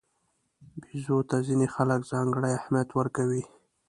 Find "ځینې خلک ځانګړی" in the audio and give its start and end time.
1.47-2.51